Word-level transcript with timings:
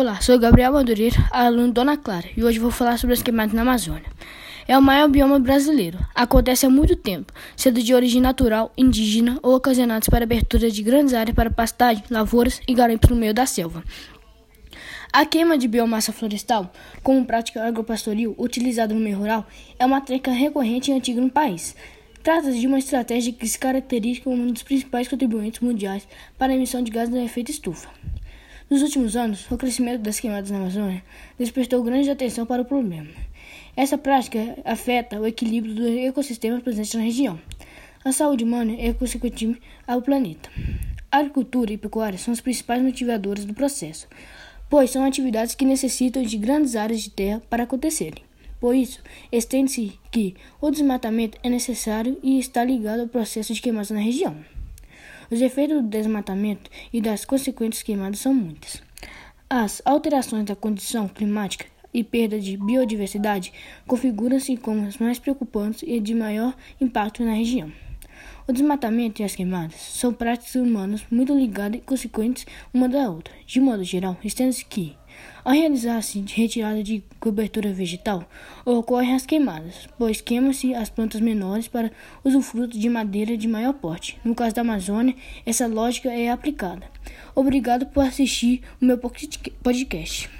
Olá, 0.00 0.20
sou 0.20 0.38
Gabriel 0.38 0.74
Madureira, 0.74 1.16
aluno 1.28 1.72
Dona 1.72 1.96
Clara, 1.96 2.28
e 2.36 2.44
hoje 2.44 2.60
vou 2.60 2.70
falar 2.70 2.96
sobre 2.98 3.14
as 3.14 3.20
queimadas 3.20 3.52
na 3.52 3.62
Amazônia. 3.62 4.04
É 4.68 4.78
o 4.78 4.80
maior 4.80 5.08
bioma 5.08 5.40
brasileiro. 5.40 5.98
Acontece 6.14 6.64
há 6.64 6.70
muito 6.70 6.94
tempo, 6.94 7.32
sendo 7.56 7.82
de 7.82 7.92
origem 7.92 8.22
natural, 8.22 8.72
indígena 8.78 9.40
ou 9.42 9.56
ocasionados 9.56 10.08
para 10.08 10.22
abertura 10.22 10.70
de 10.70 10.84
grandes 10.84 11.14
áreas 11.14 11.34
para 11.34 11.50
pastagem, 11.50 12.04
lavouras 12.08 12.60
e 12.68 12.74
garimpos 12.74 13.10
no 13.10 13.16
meio 13.16 13.34
da 13.34 13.44
selva. 13.44 13.82
A 15.12 15.26
queima 15.26 15.58
de 15.58 15.66
biomassa 15.66 16.12
florestal, 16.12 16.72
como 17.02 17.26
prática 17.26 17.66
agropastoril 17.66 18.36
utilizada 18.38 18.94
no 18.94 19.00
meio 19.00 19.18
rural, 19.18 19.48
é 19.80 19.84
uma 19.84 20.00
técnica 20.00 20.30
recorrente 20.30 20.92
e 20.92 20.94
antiga 20.94 21.20
no 21.20 21.28
país. 21.28 21.74
Trata-se 22.22 22.60
de 22.60 22.68
uma 22.68 22.78
estratégia 22.78 23.32
que 23.32 23.48
se 23.48 23.58
caracteriza 23.58 24.20
como 24.20 24.36
um 24.36 24.52
dos 24.52 24.62
principais 24.62 25.08
contribuintes 25.08 25.58
mundiais 25.58 26.06
para 26.38 26.52
a 26.52 26.54
emissão 26.54 26.84
de 26.84 26.92
gases 26.92 27.12
de 27.12 27.18
efeito 27.18 27.50
estufa. 27.50 27.88
Nos 28.70 28.82
últimos 28.82 29.16
anos, 29.16 29.50
o 29.50 29.56
crescimento 29.56 30.02
das 30.02 30.20
queimadas 30.20 30.50
na 30.50 30.58
Amazônia 30.58 31.02
despertou 31.38 31.82
grande 31.82 32.10
atenção 32.10 32.44
para 32.44 32.60
o 32.60 32.66
problema. 32.66 33.08
Essa 33.74 33.96
prática 33.96 34.58
afeta 34.62 35.18
o 35.18 35.26
equilíbrio 35.26 35.74
do 35.74 35.88
ecossistema 35.88 36.60
presente 36.60 36.94
na 36.94 37.02
região, 37.02 37.40
a 38.04 38.12
saúde 38.12 38.44
humana 38.44 38.72
e, 38.72 38.92
consequentemente, 38.92 39.62
ao 39.86 40.02
planeta. 40.02 40.50
A 41.10 41.20
agricultura 41.20 41.72
e 41.72 41.78
pecuária 41.78 42.18
são 42.18 42.34
os 42.34 42.42
principais 42.42 42.82
motivadores 42.82 43.46
do 43.46 43.54
processo, 43.54 44.06
pois 44.68 44.90
são 44.90 45.02
atividades 45.02 45.54
que 45.54 45.64
necessitam 45.64 46.22
de 46.22 46.36
grandes 46.36 46.76
áreas 46.76 47.00
de 47.00 47.08
terra 47.08 47.42
para 47.48 47.62
acontecerem. 47.62 48.22
Por 48.60 48.74
isso, 48.74 49.00
estende-se 49.32 49.98
que 50.10 50.34
o 50.60 50.70
desmatamento 50.70 51.38
é 51.42 51.48
necessário 51.48 52.18
e 52.22 52.38
está 52.38 52.64
ligado 52.64 53.00
ao 53.00 53.08
processo 53.08 53.54
de 53.54 53.62
queimadas 53.62 53.90
na 53.90 54.00
região. 54.00 54.36
Os 55.30 55.42
efeitos 55.42 55.82
do 55.82 55.88
desmatamento 55.88 56.70
e 56.90 57.00
das 57.00 57.24
consequentes 57.24 57.82
queimadas 57.82 58.20
são 58.20 58.32
muitas. 58.32 58.82
As 59.50 59.82
alterações 59.84 60.44
da 60.44 60.56
condição 60.56 61.06
climática 61.06 61.66
e 61.92 62.02
perda 62.02 62.40
de 62.40 62.56
biodiversidade 62.56 63.52
configuram-se 63.86 64.56
como 64.56 64.86
as 64.86 64.98
mais 64.98 65.18
preocupantes 65.18 65.82
e 65.86 66.00
de 66.00 66.14
maior 66.14 66.54
impacto 66.80 67.24
na 67.24 67.32
região. 67.32 67.70
O 68.46 68.52
desmatamento 68.52 69.20
e 69.20 69.24
as 69.24 69.36
queimadas 69.36 69.74
são 69.74 70.12
práticas 70.12 70.54
humanas 70.54 71.04
muito 71.10 71.34
ligadas 71.34 71.78
e 71.78 71.84
consequentes 71.84 72.46
uma 72.72 72.88
da 72.88 73.10
outra. 73.10 73.34
De 73.46 73.60
modo 73.60 73.84
geral, 73.84 74.16
estende-se 74.24 74.64
que 74.64 74.96
ao 75.44 75.52
realizar-se 75.52 76.24
retirada 76.34 76.82
de 76.82 77.02
cobertura 77.18 77.72
vegetal, 77.72 78.28
ocorrem 78.64 79.14
as 79.14 79.24
queimadas, 79.24 79.88
pois 79.96 80.20
queimam-se 80.20 80.74
as 80.74 80.90
plantas 80.90 81.20
menores 81.20 81.68
para 81.68 81.90
usufruto 82.22 82.78
de 82.78 82.88
madeira 82.88 83.36
de 83.36 83.48
maior 83.48 83.72
porte. 83.72 84.18
No 84.24 84.34
caso 84.34 84.54
da 84.54 84.60
Amazônia, 84.60 85.14
essa 85.46 85.66
lógica 85.66 86.10
é 86.10 86.30
aplicada. 86.30 86.86
Obrigado 87.34 87.86
por 87.86 88.04
assistir 88.04 88.62
o 88.80 88.84
meu 88.84 88.98
podcast. 88.98 90.37